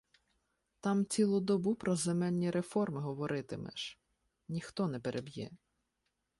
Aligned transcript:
Там 0.79 1.03
цілу 1.05 1.39
добу 1.41 1.75
про 1.75 1.95
земельні 1.95 2.51
реформи 2.51 3.01
говоритимеш, 3.01 3.99
ніхто 4.47 4.87
не 4.87 4.99
переб'є. 4.99 5.49